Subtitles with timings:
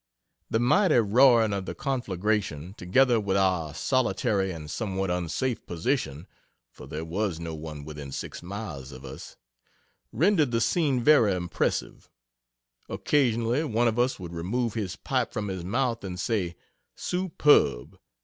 [0.49, 6.25] The mighty roaring of the conflagration, together with our solitary and somewhat unsafe position
[6.71, 9.35] (for there was no one within six miles of us,)
[10.11, 12.09] rendered the scene very impressive.
[12.89, 16.55] Occasionally, one of us would remove his pipe from his mouth and say,
[16.95, 17.99] "Superb!